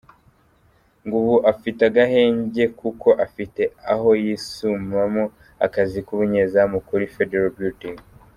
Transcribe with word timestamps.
Ngo 1.05 1.15
ubu 1.21 1.35
afite 1.51 1.81
agahenge 1.89 2.63
kuko 2.79 3.07
afite 3.25 3.61
aho 3.93 4.09
yisumamo 4.23 5.23
akazi 5.65 5.97
k’ubunyezamu 6.05 6.77
kuri 6.87 7.05
Federal 7.15 7.51
Building. 7.57 7.97